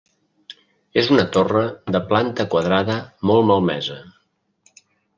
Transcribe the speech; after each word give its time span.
És 1.01 1.09
una 1.17 1.25
torre 1.35 1.61
de 1.97 2.03
planta 2.13 2.49
quadrada 2.57 2.99
molt 3.33 3.49
malmesa. 3.53 4.03